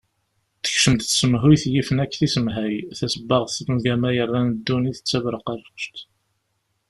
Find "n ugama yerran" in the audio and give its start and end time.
3.65-4.47